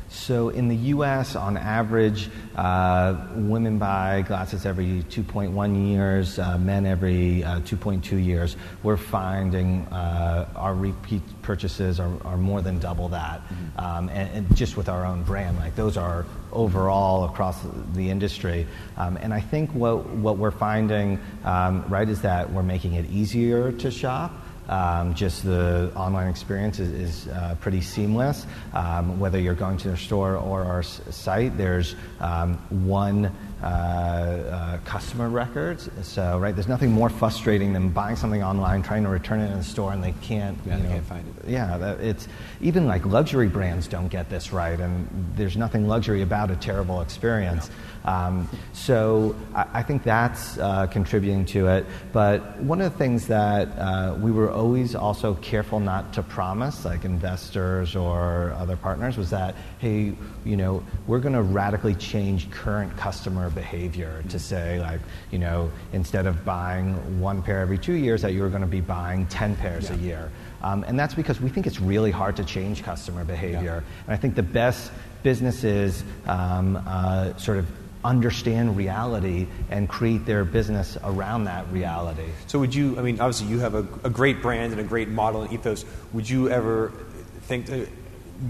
[0.10, 6.88] So in the U.S., on average, uh, women buy glasses every 2.1 years, uh, men
[6.88, 8.58] every uh, 2.2 years.
[8.82, 13.80] We're finding uh, our repeat purchases are, are, more than double that, mm-hmm.
[13.80, 15.58] um, and, and, just with our own brand.
[15.58, 17.60] Like those are overall across
[17.93, 18.65] the industry.
[18.98, 23.10] Um, and I think what what we're finding, um, right, is that we're making it
[23.12, 24.32] easier to shop.
[24.69, 26.91] Um, just the online experience is,
[27.25, 28.45] is uh, pretty seamless.
[28.73, 32.53] Um, whether you're going to the store or our s- site, there's um,
[32.86, 33.32] one
[33.63, 35.89] uh, uh, customer records.
[36.03, 39.58] So, right, there's nothing more frustrating than buying something online, trying to return it in
[39.58, 40.58] the store, and they can't.
[40.65, 41.49] Yeah, you know, can't find it.
[41.49, 42.27] Yeah, that, it's
[42.62, 47.01] even like luxury brands don't get this right, and there's nothing luxury about a terrible
[47.01, 47.71] experience.
[48.05, 51.85] Um, so I, I, think that's uh, contributing to it.
[52.13, 56.85] But one of the things that uh, we were always also careful not to promise,
[56.85, 60.13] like investors or other partners, was that hey,
[60.45, 65.69] you know, we're going to radically change current customer behavior to say like, you know,
[65.93, 69.55] instead of buying one pair every two years, that you're going to be buying ten
[69.55, 69.95] pairs yeah.
[69.95, 70.31] a year.
[70.62, 73.83] Um, and that's because we think it's really hard to change customer behavior.
[73.83, 74.03] Yeah.
[74.05, 74.91] And I think the best
[75.23, 77.67] businesses um, uh, sort of
[78.03, 82.29] understand reality and create their business around that reality.
[82.47, 85.09] So, would you, I mean, obviously you have a, a great brand and a great
[85.09, 85.85] model and ethos.
[86.13, 86.93] Would you ever
[87.41, 87.88] think to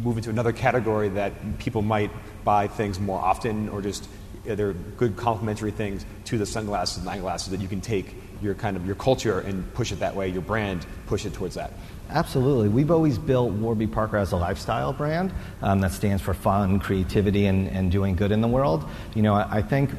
[0.03, 2.11] move into another category that people might
[2.43, 4.07] buy things more often or just
[4.47, 8.53] uh, are good complementary things to the sunglasses and eyeglasses that you can take your
[8.53, 11.73] kind of your culture and push it that way, your brand, push it towards that?
[12.09, 12.69] Absolutely.
[12.69, 17.45] We've always built Warby Parker as a lifestyle brand um, that stands for fun, creativity,
[17.45, 18.89] and, and doing good in the world.
[19.13, 19.91] You know, I, I think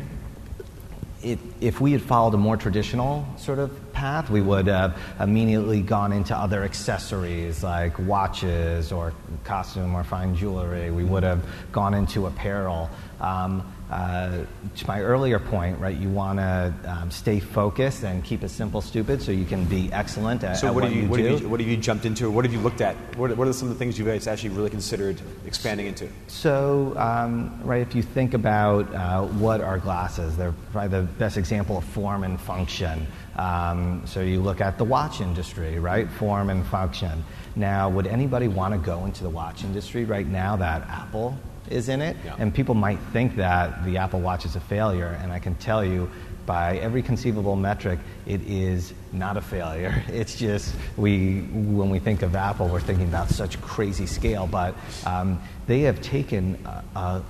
[1.23, 5.83] it, if we had followed a more traditional sort of path, we would have immediately
[5.83, 9.13] gone into other accessories like watches or
[9.45, 10.91] costume or fine jewelry.
[10.91, 12.91] We would have gone into apparel.
[13.21, 14.45] Um, uh,
[14.77, 18.81] to my earlier point, right, you want to um, stay focused and keep it simple,
[18.81, 21.25] stupid, so you can be excellent at, so at what, what, you, you what do.
[21.25, 22.95] Have you, what have you jumped into, what have you looked at?
[23.17, 26.09] What, what are some of the things you've actually really considered expanding into?
[26.29, 31.37] So, um, right, if you think about uh, what are glasses, they're probably the best
[31.37, 33.07] example of form and function.
[33.37, 36.09] Um, so you look at the watch industry, right?
[36.09, 37.25] Form and function.
[37.57, 41.37] Now, would anybody want to go into the watch industry right now that Apple
[41.71, 42.17] is in it.
[42.25, 42.37] Yeah.
[42.39, 45.85] And people might think that the Apple Watch is a failure, and I can tell
[45.85, 46.11] you
[46.47, 50.03] by every conceivable metric, it is not a failure.
[50.09, 54.75] It's just we, when we think of Apple, we're thinking about such crazy scale, but
[55.07, 57.23] um, they have taken a, a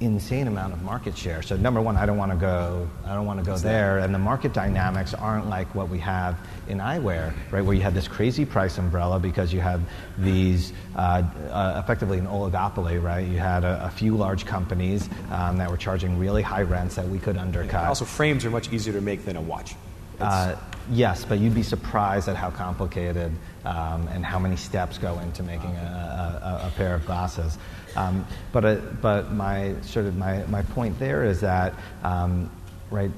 [0.00, 1.42] insane amount of market share.
[1.42, 2.88] So number one, I don't want to go.
[3.04, 3.98] I don't want to go there.
[3.98, 7.64] And the market dynamics aren't like what we have in eyewear, right?
[7.64, 9.80] Where you have this crazy price umbrella because you have
[10.16, 13.26] these uh, uh, effectively an oligopoly, right?
[13.26, 17.08] You had a, a few large companies um, that were charging really high rents that
[17.08, 17.86] we could undercut.
[17.86, 19.74] also, frames are much easier to make than a watch.
[20.20, 20.56] Uh,
[20.90, 23.32] yes, but you'd be surprised at how complicated
[23.64, 27.58] um, and how many steps go into making a, a, a pair of glasses.
[27.96, 32.50] Um, but uh, but my sort of my, my point there is that um,
[32.90, 33.10] right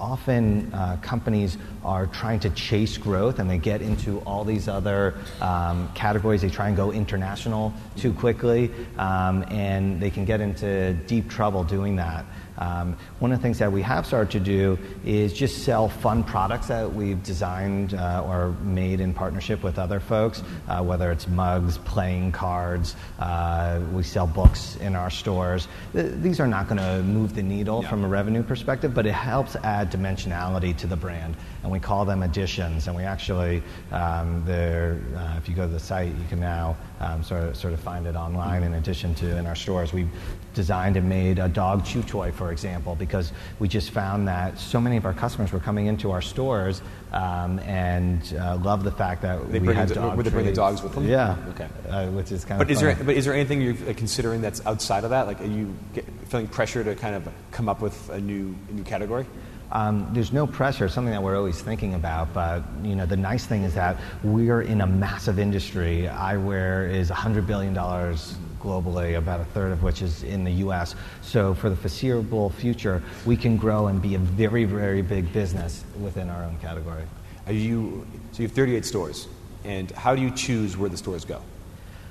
[0.00, 5.14] often uh, companies are trying to chase growth and they get into all these other
[5.40, 6.40] um, categories.
[6.40, 11.64] They try and go international too quickly, um, and they can get into deep trouble
[11.64, 12.24] doing that.
[12.60, 16.22] Um, one of the things that we have started to do is just sell fun
[16.22, 21.26] products that we've designed uh, or made in partnership with other folks, uh, whether it's
[21.26, 25.68] mugs, playing cards, uh, we sell books in our stores.
[25.92, 27.88] Th- these are not going to move the needle yeah.
[27.88, 31.36] from a revenue perspective, but it helps add dimensionality to the brand.
[31.62, 32.86] And we call them additions.
[32.86, 37.22] And we actually, um, uh, if you go to the site, you can now um,
[37.22, 39.92] sort, of, sort of find it online in addition to in our stores.
[39.92, 40.10] We've
[40.54, 44.80] designed and made a dog chew toy, for example, because we just found that so
[44.80, 49.22] many of our customers were coming into our stores um, and uh, love the fact
[49.22, 51.06] that they we had the, dog Would they bring the dogs with them?
[51.06, 51.36] Yeah.
[51.50, 51.68] Okay.
[51.88, 52.70] Uh, which is kind but of.
[52.70, 55.26] Is there, but is there anything you're considering that's outside of that?
[55.26, 58.72] Like, are you get, feeling pressure to kind of come up with a new a
[58.72, 59.26] new category?
[59.72, 60.88] Um, there's no pressure.
[60.88, 62.32] Something that we're always thinking about.
[62.32, 66.08] But you know, the nice thing is that we're in a massive industry.
[66.10, 70.94] Eyewear is 100 billion dollars globally, about a third of which is in the U.S.
[71.22, 75.84] So for the foreseeable future, we can grow and be a very, very big business
[76.00, 77.04] within our own category.
[77.46, 79.28] Are you so you have 38 stores,
[79.64, 81.42] and how do you choose where the stores go?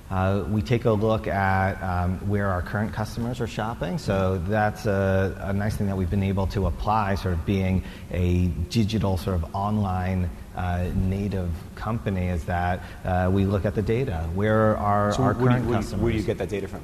[0.10, 4.00] Uh, we take a look at um, where our current customers are shopping.
[4.00, 7.84] So that's a, a, nice thing that we've been able to apply, sort of being
[8.12, 13.84] a digital, sort of online uh, native company, is that uh, we look at the
[13.84, 14.28] data.
[14.34, 16.02] Where are so our where current you, customers?
[16.02, 16.82] Where do you get that data from?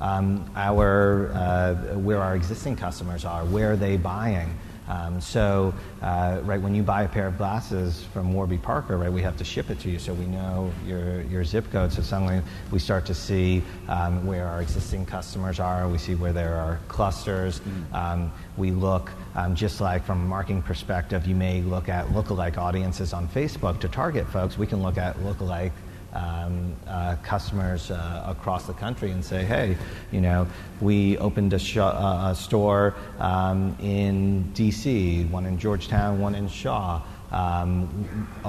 [0.00, 4.58] Um, our, uh, where our existing customers are, where are they buying?
[4.88, 5.72] Um, so,
[6.02, 9.36] uh, right, when you buy a pair of glasses from Warby Parker, right, we have
[9.38, 11.92] to ship it to you, so we know your, your zip code.
[11.92, 15.88] So suddenly we start to see um, where our existing customers are.
[15.88, 17.60] We see where there are clusters.
[17.60, 17.94] Mm-hmm.
[17.94, 22.58] Um, we look, um, just like from a marketing perspective, you may look at lookalike
[22.58, 24.58] audiences on Facebook to target folks.
[24.58, 25.72] We can look at lookalike
[26.14, 29.76] um, uh, customers uh, across the country and say, hey,
[30.12, 30.46] you know,
[30.80, 36.48] we opened a, sh- uh, a store um, in D.C., one in Georgetown, one in
[36.48, 37.02] Shaw.
[37.32, 37.88] Um,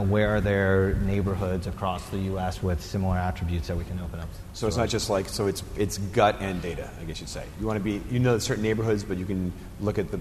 [0.10, 2.62] where are there neighborhoods across the U.S.
[2.62, 4.30] with similar attributes that we can open up?
[4.54, 7.46] So it's not just like so it's it's gut and data, I guess you'd say.
[7.60, 10.20] You want to be you know certain neighborhoods, but you can look at the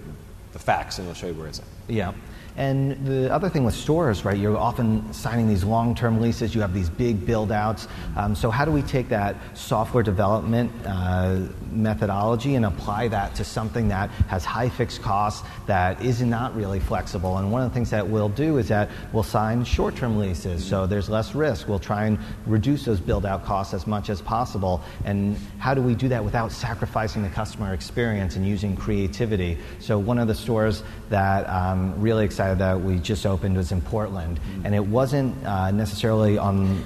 [0.55, 1.66] the facts and it'll show you where it's at.
[1.88, 2.14] Yeah.
[2.57, 6.61] And the other thing with stores, right, you're often signing these long term leases, you
[6.61, 7.88] have these big build outs.
[8.16, 11.40] Um, so, how do we take that software development uh,
[11.70, 16.78] methodology and apply that to something that has high fixed costs, that is not really
[16.78, 17.38] flexible?
[17.38, 20.64] And one of the things that we'll do is that we'll sign short term leases,
[20.64, 21.66] so there's less risk.
[21.66, 24.80] We'll try and reduce those build out costs as much as possible.
[25.05, 29.59] And how do we do that without sacrificing the customer experience and using creativity?
[29.80, 30.84] So, one of the stores
[31.14, 34.66] that I'm really excited that we just opened was in Portland, mm-hmm.
[34.66, 36.82] and it wasn't uh, necessarily on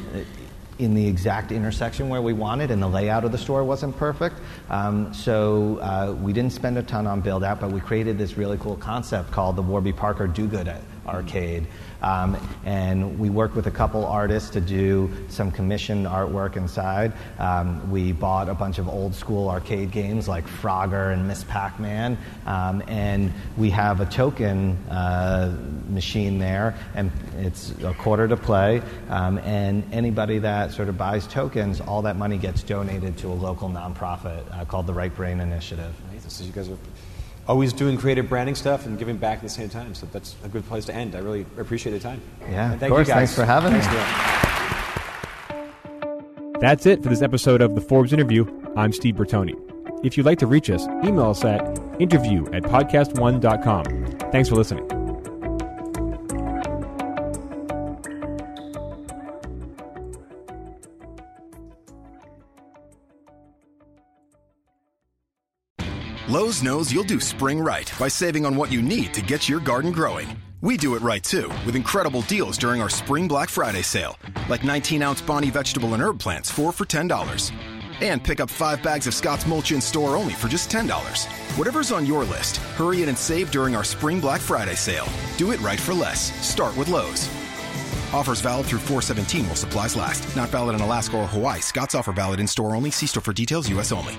[0.78, 4.36] in the exact intersection where we wanted, and the layout of the store wasn't perfect.
[4.68, 8.36] Um, so uh, we didn't spend a ton on build out, but we created this
[8.36, 10.70] really cool concept called the Warby Parker Do Good
[11.06, 11.66] Arcade.
[12.02, 17.12] Um, and we worked with a couple artists to do some commissioned artwork inside.
[17.38, 21.80] Um, we bought a bunch of old school arcade games like Frogger and Miss Pac
[21.80, 22.18] Man.
[22.46, 25.56] Um, and we have a token uh,
[25.88, 28.82] machine there, and it's a quarter to play.
[29.08, 33.34] Um, and anybody that sort of buys tokens, all that money gets donated to a
[33.34, 35.94] local nonprofit uh, called the Right Brain Initiative.
[36.28, 36.76] So you guys are
[37.48, 39.94] always doing creative branding stuff and giving back at the same time.
[39.94, 41.16] So that's a good place to end.
[41.16, 42.20] I really appreciate the time.
[42.42, 43.08] Yeah, and thank of course.
[43.08, 43.34] You guys.
[43.34, 43.80] Thanks for having me.
[46.60, 48.44] That's it for this episode of the Forbes interview.
[48.76, 49.54] I'm Steve Bertoni.
[50.04, 51.60] If you'd like to reach us, email us at
[52.00, 54.30] interview at podcastone.com.
[54.30, 54.97] Thanks for listening.
[66.28, 69.60] Lowe's knows you'll do spring right by saving on what you need to get your
[69.60, 70.28] garden growing.
[70.60, 74.62] We do it right too, with incredible deals during our Spring Black Friday sale, like
[74.62, 77.50] 19 ounce Bonnie vegetable and herb plants, 4 for $10.
[78.02, 81.26] And pick up 5 bags of Scott's Mulch in store only for just $10.
[81.56, 85.08] Whatever's on your list, hurry in and save during our Spring Black Friday sale.
[85.38, 86.30] Do it right for less.
[86.46, 87.26] Start with Lowe's.
[88.12, 90.36] Offers valid through 417 while supplies last.
[90.36, 91.60] Not valid in Alaska or Hawaii.
[91.60, 92.90] Scott's offer valid in store only.
[92.90, 93.92] See store for details, U.S.
[93.92, 94.18] only.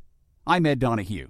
[0.47, 1.27] I'm Ed Donahue.